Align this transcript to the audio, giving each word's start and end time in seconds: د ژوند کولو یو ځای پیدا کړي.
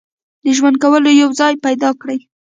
د 0.43 0.45
ژوند 0.57 0.77
کولو 0.83 1.09
یو 1.21 1.29
ځای 1.39 1.53
پیدا 1.65 1.89
کړي. 2.01 2.17